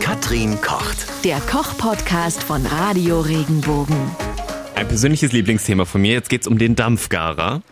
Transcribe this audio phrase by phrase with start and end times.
[0.00, 1.06] Katrin kocht.
[1.24, 3.96] Der Koch-Podcast von Radio Regenbogen.
[4.74, 6.12] Ein persönliches Lieblingsthema von mir.
[6.12, 7.62] Jetzt geht's um den Dampfgarer.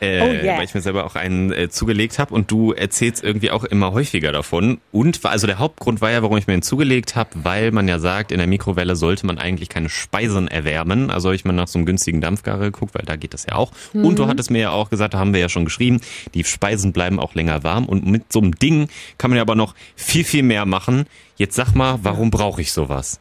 [0.00, 0.58] Äh, Oh yeah.
[0.58, 3.92] Weil ich mir selber auch einen äh, zugelegt habe und du erzählst irgendwie auch immer
[3.92, 4.78] häufiger davon.
[4.90, 7.86] Und war- also der Hauptgrund war ja, warum ich mir den zugelegt habe, weil man
[7.86, 11.10] ja sagt, in der Mikrowelle sollte man eigentlich keine Speisen erwärmen.
[11.10, 13.54] Also habe ich mal nach so einem günstigen Dampfgarer geguckt, weil da geht das ja
[13.54, 13.70] auch.
[13.94, 14.16] Und Mhm.
[14.16, 16.00] du hattest mir ja auch gesagt, da haben wir ja schon geschrieben,
[16.34, 17.86] die Speisen bleiben auch länger warm.
[17.86, 21.06] Und mit so einem Ding kann man ja aber noch viel, viel mehr machen.
[21.36, 23.20] Jetzt sag mal, warum brauche ich sowas?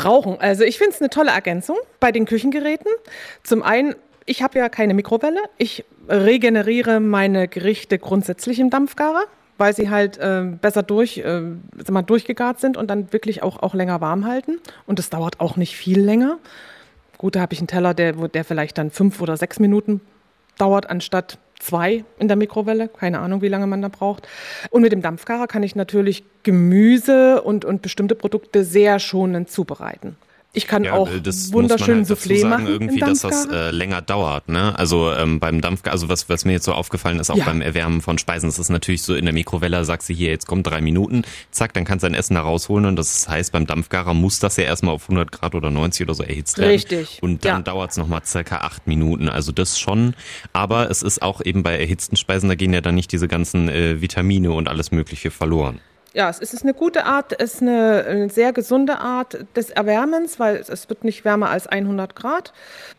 [0.00, 0.40] brauchen.
[0.40, 2.90] Also ich finde es eine tolle Ergänzung bei den Küchengeräten.
[3.42, 3.94] Zum einen,
[4.26, 5.40] ich habe ja keine Mikrowelle.
[5.58, 9.24] Ich regeneriere meine Gerichte grundsätzlich im Dampfgarer,
[9.58, 11.42] weil sie halt äh, besser durch, äh,
[11.90, 14.58] mal, durchgegart sind und dann wirklich auch, auch länger warm halten.
[14.86, 16.38] Und es dauert auch nicht viel länger.
[17.18, 20.00] Gut, da habe ich einen Teller, der, der vielleicht dann fünf oder sechs Minuten
[20.56, 22.88] dauert, anstatt zwei in der Mikrowelle.
[22.88, 24.26] Keine Ahnung, wie lange man da braucht.
[24.70, 30.16] Und mit dem Dampfgarer kann ich natürlich Gemüse und, und bestimmte Produkte sehr schonend zubereiten.
[30.52, 33.70] Ich kann auch äh, das wunderschön muss man halt sagen, machen irgendwie, dass das äh,
[33.70, 34.48] länger dauert.
[34.48, 34.76] Ne?
[34.76, 37.44] Also ähm, beim Dampfgarer, also was, was mir jetzt so aufgefallen ist, auch Ja.
[37.44, 40.48] beim Erwärmen von Speisen, das ist natürlich so in der Mikrowelle, sagst du hier, jetzt
[40.48, 43.66] kommt drei Minuten, zack, dann kannst du dein Essen da rausholen und das heißt, beim
[43.66, 46.70] Dampfgarer muss das ja erstmal auf 100 Grad oder 90 oder so erhitzt werden.
[46.72, 47.62] Richtig, Und dann ja.
[47.62, 50.14] dauert es nochmal circa acht Minuten, also das schon.
[50.52, 53.68] Aber es ist auch eben bei erhitzten Speisen, da gehen ja dann nicht diese ganzen
[53.68, 55.80] äh, Vitamine und alles mögliche verloren.
[56.12, 60.40] Ja, es ist eine gute Art, es ist eine, eine sehr gesunde Art des Erwärmens,
[60.40, 62.52] weil es, wird nicht wärmer als 100 Grad.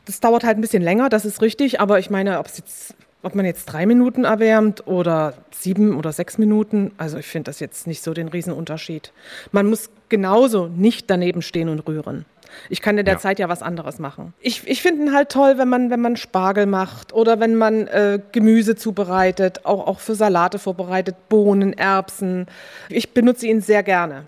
[0.06, 2.96] Das dauert halt ein bisschen länger, das ist richtig, aber ich meine, ob es jetzt
[3.24, 7.60] ob man jetzt drei Minuten erwärmt oder sieben oder sechs Minuten, also ich finde das
[7.60, 9.12] jetzt nicht so den Riesenunterschied.
[9.52, 12.26] Man muss genauso nicht daneben stehen und rühren.
[12.70, 13.20] Ich kann in der Ja.
[13.20, 14.34] Zeit ja was anderes machen.
[14.42, 17.88] Ich, ich finde ihn halt toll, wenn man, wenn man Spargel macht oder wenn man
[17.88, 22.48] äh, Gemüse zubereitet, auch, auch für Salate vorbereitet, Bohnen, Erbsen.
[22.90, 24.26] Ich benutze ihn sehr gerne.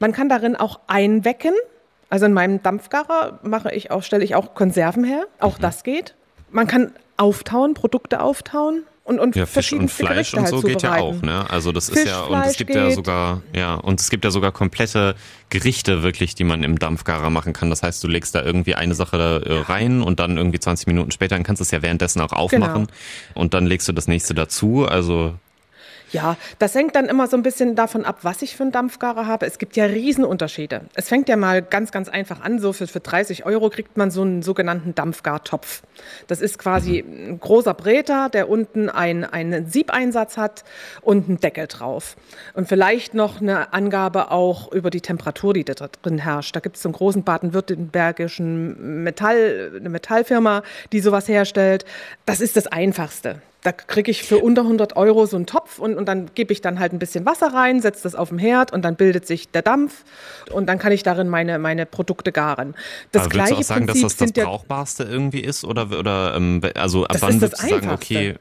[0.00, 1.52] Man kann darin auch einwecken.
[2.08, 5.26] Also in meinem Dampfgarer mache ich auch, stelle ich auch Konserven her.
[5.38, 5.62] Auch Mhm.
[5.62, 6.14] das geht.
[6.50, 10.60] Man kann auftauen, Produkte auftauen und, und Ja, Fisch und Fleisch Gerichte und halt so
[10.62, 11.44] geht ja auch, ne?
[11.50, 12.94] Also das Fisch, ist ja und es Fleisch gibt ja geht.
[12.94, 15.14] sogar ja und es gibt ja sogar komplette
[15.48, 17.70] Gerichte wirklich, die man im Dampfgarer machen kann.
[17.70, 20.86] Das heißt, du legst da irgendwie eine Sache da, äh, rein und dann irgendwie 20
[20.86, 22.98] Minuten später, dann kannst du es ja währenddessen auch aufmachen Genau.
[23.34, 24.86] und dann legst du das nächste dazu.
[24.86, 25.34] Also
[26.12, 29.26] Ja, das hängt dann immer so ein bisschen davon ab, was ich für einen Dampfgarer
[29.26, 29.46] habe.
[29.46, 30.82] Es gibt ja Riesenunterschiede.
[30.94, 32.58] Es fängt ja mal ganz, ganz einfach an.
[32.58, 35.82] So für, für 30 Euro kriegt man so einen sogenannten Dampfgartopf.
[36.26, 40.64] Das ist quasi ein großer Bräter, der unten ein, einen Siebeinsatz hat
[41.00, 42.16] und einen Deckel drauf.
[42.54, 46.56] Und vielleicht noch eine Angabe auch über die Temperatur, die da drin herrscht.
[46.56, 51.84] Da gibt es so einen großen baden-württembergischen Metall, eine Metallfirma, die sowas herstellt.
[52.26, 53.40] Das ist das Einfachste.
[53.62, 56.60] Da kriege ich für unter 100 Euro so einen Topf und, und dann gebe ich
[56.60, 59.50] dann halt ein bisschen Wasser rein, setze das auf den Herd und dann bildet sich
[59.50, 60.04] der Dampf
[60.50, 62.74] und dann kann ich darin meine, meine Produkte garen.
[63.12, 65.64] Das aber würdest gleiche du auch sagen, dass Prinzip das das ja, brauchbarste irgendwie ist
[65.64, 68.36] oder oder ähm, also ab Das wann das würdest du sagen, okay,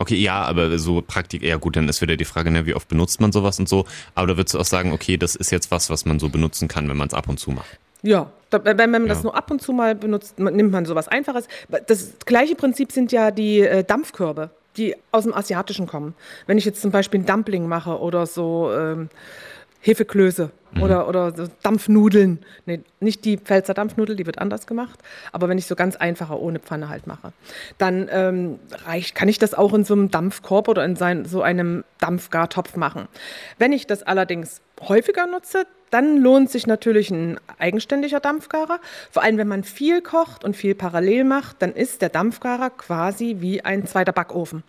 [0.00, 2.88] Okay, ja, aber so Praktik, ja gut, dann ist wieder die Frage, ne, wie oft
[2.88, 3.84] benutzt man sowas und so.
[4.14, 6.68] Aber da würdest du auch sagen, okay, das ist jetzt was, was man so benutzen
[6.68, 7.78] kann, wenn man es ab und zu macht.
[8.02, 9.24] Ja, wenn, man das Ja.
[9.24, 11.46] nur ab und zu mal benutzt, nimmt man sowas Einfaches.
[11.86, 16.14] Das gleiche Prinzip sind ja die äh, Dampfkörbe, die aus dem Asiatischen kommen.
[16.46, 19.08] Wenn ich jetzt zum Beispiel ein Dumpling mache oder so ähm,
[19.82, 20.50] Hefeklöße
[20.80, 22.44] oder, oder so Dampfnudeln.
[22.66, 25.00] Nee, nicht die Pfälzer Dampfnudel, die wird anders gemacht.
[25.32, 27.32] Aber wenn ich so ganz einfache ohne Pfanne halt mache,
[27.78, 31.40] dann ähm, reicht, kann ich das auch in so einem Dampfkorb oder in sein, so
[31.42, 33.08] einem Dampfgartopf machen.
[33.58, 38.80] Wenn ich das allerdings häufiger nutze, dann lohnt sich natürlich ein eigenständiger Dampfgarer.
[39.10, 43.36] Vor allem, wenn man viel kocht und viel parallel macht, dann ist der Dampfgarer quasi
[43.40, 44.62] wie ein zweiter Backofen,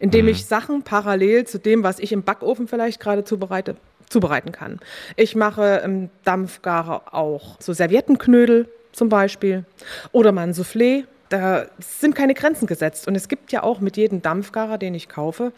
[0.00, 3.76] in dem ich Sachen parallel zu dem, was ich im Backofen vielleicht gerade zubereite,
[4.08, 4.80] zubereiten kann.
[5.16, 9.64] Ich mache im Dampfgarer auch so Serviettenknödel zum Beispiel
[10.12, 11.04] oder mal ein Soufflé.
[11.28, 13.08] Da sind keine Grenzen gesetzt.
[13.08, 15.52] Und es gibt ja auch mit jedem Dampfgarer, den ich kaufe,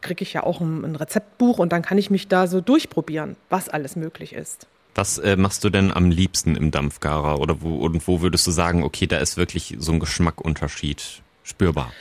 [0.00, 3.36] kriege ich ja auch ein, ein Rezeptbuch und dann kann ich mich da so durchprobieren,
[3.48, 4.66] was alles möglich ist.
[4.94, 7.40] Was äh, machst du denn am liebsten im Dampfgarer?
[7.40, 11.92] Oder wo, und wo würdest du sagen, okay, da ist wirklich so ein Geschmackunterschied spürbar?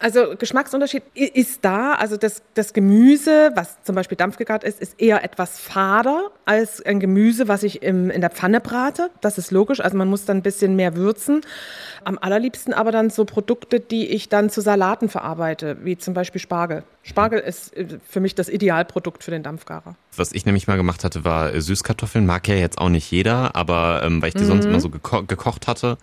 [0.00, 1.92] Also Geschmacksunterschied ist da.
[1.92, 7.00] Also das, das Gemüse, was zum Beispiel dampfgegart ist, ist eher etwas fader als ein
[7.00, 9.10] Gemüse, was ich im, in der Pfanne brate.
[9.20, 9.80] Das ist logisch.
[9.80, 11.42] Also man muss dann ein bisschen mehr würzen.
[12.02, 16.40] Am allerliebsten aber dann so Produkte, die ich dann zu Salaten verarbeite, wie zum Beispiel
[16.40, 16.82] Spargel.
[17.02, 19.96] Spargel ist äh, für mich das Idealprodukt für den Dampfgarer.
[20.16, 22.24] Was ich nämlich mal gemacht hatte, war äh, Süßkartoffeln.
[22.24, 24.48] Mag ja jetzt auch nicht jeder, aber ähm, weil ich die mhm.
[24.48, 25.98] sonst immer so geko gekocht hatte.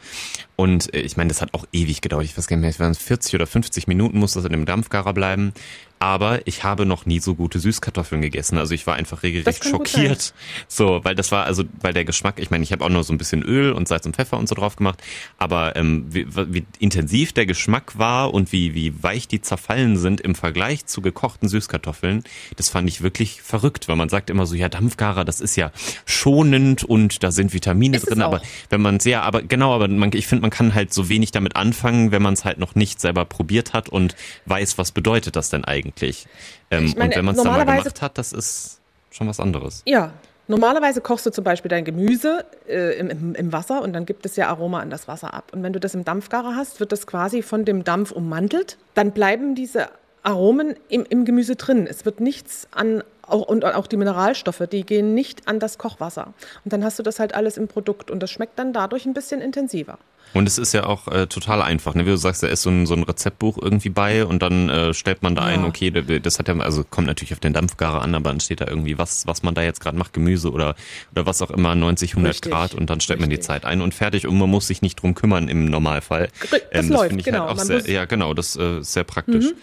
[0.56, 2.26] Und äh, ich meine, das hat auch ewig gedauert.
[2.26, 4.66] Ich weiß gar nicht mehr, es waren 40 oder 50 Minuten muss das in dem
[4.66, 5.54] Dampfgarer bleiben
[6.00, 8.58] aber ich habe noch nie so gute Süßkartoffeln gegessen.
[8.58, 10.34] Also ich war einfach regelrecht schockiert.
[10.68, 13.14] So, weil das war also, weil der Geschmack, ich meine, ich habe auch nur so
[13.14, 15.02] ein bisschen Öl und Salz und Pfeffer und so drauf gemacht,
[15.38, 20.22] aber ähm, wie, wie intensiv der Geschmack war und wie, wie weich die zerfallen sind
[20.22, 22.24] im Vergleich zu gekochten Süßkartoffeln,
[22.56, 25.72] das fand ich wirklich verrückt, weil man sagt immer so, ja, Dampfgarer, das ist ja
[26.06, 29.88] schonend und da sind Vitamine ist drin, aber wenn man es, ja, aber genau, aber
[29.88, 32.76] man, ich finde, man kann halt so wenig damit anfangen, wenn man es halt noch
[32.76, 34.16] nicht selber probiert hat und
[34.46, 36.28] weiß, was bedeutet das denn eigentlich eigentlich.
[36.72, 38.80] Ähm, meine, und wenn man es dann mal gemacht hat, das ist
[39.12, 39.84] schon was anderes.
[39.86, 40.14] Ja,
[40.50, 44.38] Normalerweise kochst du zum Beispiel dein Gemüse äh, im, im, Wasser und dann gibt es
[44.38, 45.52] ja Aroma an das Wasser ab.
[45.52, 48.78] Und wenn du das im Dampfgarer hast, wird das quasi von dem Dampf ummantelt.
[48.94, 49.90] Dann bleiben diese
[50.24, 51.86] Aromen im, im Gemüse drin.
[51.86, 56.34] Es wird nichts an, auch, und auch die Mineralstoffe, die gehen nicht an das Kochwasser.
[56.64, 59.14] Und dann hast du das halt alles im Produkt und das schmeckt dann dadurch ein
[59.14, 60.00] bisschen intensiver.
[60.34, 62.06] Und es ist ja auch äh, total einfach, ne?
[62.06, 64.94] Wie du sagst, da ist so ein, so ein Rezeptbuch irgendwie bei und dann äh,
[64.94, 65.56] stellt man da ja.
[65.56, 68.62] ein, okay, das hat ja, also kommt natürlich auf den Dampfgarer an, aber dann steht
[68.62, 70.76] da irgendwie, was, was man da jetzt gerade macht, Gemüse oder,
[71.12, 72.52] oder was auch immer, 90, 100 Richtig.
[72.52, 73.30] Grad und dann stellt Richtig.
[73.30, 76.30] man die Zeit ein und fertig und man muss sich nicht drum kümmern im Normalfall.
[76.52, 77.48] Das, ähm, das finde ich genau.
[77.48, 79.46] halt auch sehr, ja genau, das äh, ist sehr praktisch.
[79.46, 79.54] Mhm.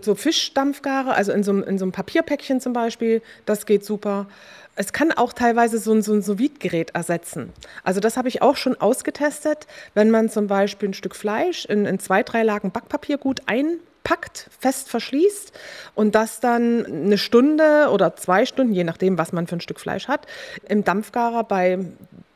[0.00, 4.26] So Fischdampfgare, also in so, in so einem Papierpäckchen zum Beispiel, das geht super.
[4.74, 7.52] Es kann auch teilweise so ein, so ein sous gerät ersetzen.
[7.82, 11.86] Also das habe ich auch schon ausgetestet, wenn man zum Beispiel ein Stück Fleisch in,
[11.86, 15.52] in zwei, drei Lagen Backpapier gut einpackt, fest verschließt
[15.94, 19.80] und das dann eine Stunde oder zwei Stunden, je nachdem, was man für ein Stück
[19.80, 20.26] Fleisch hat,
[20.68, 21.78] im Dampfgarer bei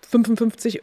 [0.09, 0.83] 55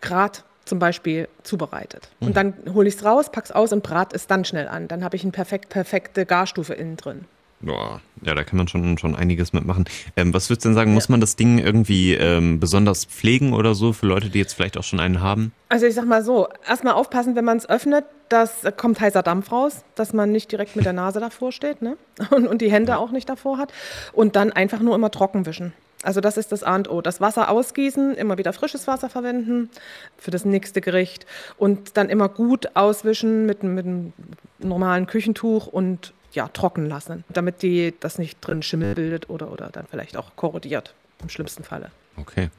[0.00, 2.08] Grad zum Beispiel zubereitet.
[2.20, 4.88] Und dann hole ich es raus, packe es aus und brate es dann schnell an.
[4.88, 7.24] Dann habe ich eine perfekt, perfekte Garstufe innen drin.
[7.60, 9.86] Boah, ja, da kann man schon, schon einiges mitmachen.
[10.16, 10.94] Ähm, was würdest du denn sagen, ja.
[10.94, 14.78] muss man das Ding irgendwie ähm, besonders pflegen oder so für Leute, die jetzt vielleicht
[14.78, 15.52] auch schon einen haben?
[15.68, 19.50] Also ich sag mal so, erstmal aufpassen, wenn man es öffnet, dass kommt heißer Dampf
[19.50, 21.96] raus, dass man nicht direkt mit der Nase davor steht ne?
[22.30, 22.98] und, und die Hände ja.
[22.98, 23.72] auch nicht davor hat.
[24.12, 25.72] Und dann einfach nur immer trocken wischen.
[26.02, 27.00] Also das ist das A und O.
[27.02, 29.68] Das Wasser ausgießen, immer wieder frisches Wasser verwenden
[30.16, 34.12] für das nächste Gericht und dann immer gut auswischen mit, mit einem
[34.58, 39.70] normalen Küchentuch und ja, trocken lassen, damit die das nicht drin Schimmel bildet oder, oder
[39.70, 41.90] dann vielleicht auch korrodiert, im schlimmsten Falle.
[42.16, 42.50] Okay.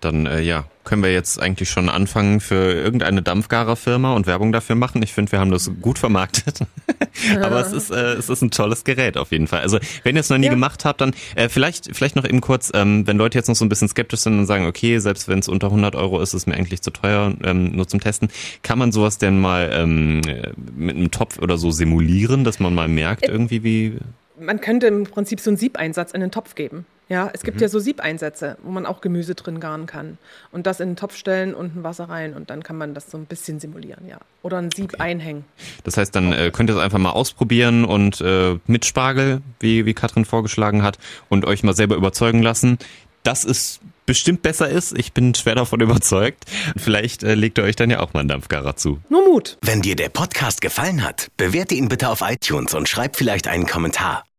[0.00, 4.76] Dann äh, ja, können wir jetzt eigentlich schon anfangen für irgendeine Dampfgarerfirma und Werbung dafür
[4.76, 5.02] machen.
[5.02, 6.60] Ich finde, wir haben das gut vermarktet.
[7.42, 9.60] Aber es ist, äh, es ist ein tolles Gerät auf jeden Fall.
[9.60, 10.52] Also wenn ihr es noch nie ja.
[10.52, 13.64] gemacht habt, dann äh, vielleicht, vielleicht noch eben kurz, ähm, wenn Leute jetzt noch so
[13.64, 16.42] ein bisschen skeptisch sind und sagen, okay, selbst wenn es unter 100 Euro ist, ist
[16.42, 18.28] es mir eigentlich zu teuer, ähm, nur zum Testen.
[18.62, 20.20] Kann man sowas denn mal ähm,
[20.76, 23.98] mit einem Topf oder so simulieren, dass man mal merkt äh, irgendwie, wie
[24.40, 26.86] man könnte im Prinzip so einen Siebeinsatz in den Topf geben.
[27.08, 27.62] Ja, es gibt mhm.
[27.62, 30.18] ja so Siebeinsätze, wo man auch Gemüse drin garen kann.
[30.50, 33.10] Und das in den Topf stellen und ein Wasser rein und dann kann man das
[33.10, 34.18] so ein bisschen simulieren, ja.
[34.42, 35.02] Oder ein Sieb okay.
[35.02, 35.44] einhängen.
[35.84, 39.86] Das heißt, dann äh, könnt ihr es einfach mal ausprobieren und äh, mit Spargel, wie,
[39.86, 42.78] wie Katrin vorgeschlagen hat, und euch mal selber überzeugen lassen,
[43.22, 44.96] dass es bestimmt besser ist.
[44.98, 46.44] Ich bin schwer davon überzeugt.
[46.76, 49.00] Vielleicht äh, legt ihr euch dann ja auch mal einen Dampfgarer zu.
[49.08, 49.58] Nur Mut.
[49.62, 53.66] Wenn dir der Podcast gefallen hat, bewerte ihn bitte auf iTunes und schreib vielleicht einen
[53.66, 54.24] Kommentar.